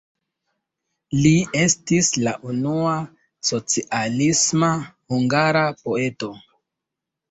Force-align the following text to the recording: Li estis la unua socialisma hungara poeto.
Li 1.25 1.33
estis 1.65 2.09
la 2.29 2.35
unua 2.53 2.97
socialisma 3.53 4.75
hungara 4.93 5.67
poeto. 5.87 6.37